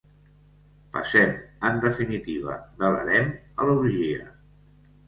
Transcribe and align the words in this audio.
Passem, 0.95 1.35
en 1.69 1.79
definitiva, 1.85 2.57
de 2.83 2.91
l'harem 2.97 3.31
a 3.37 3.71
l'orgia. 3.71 4.29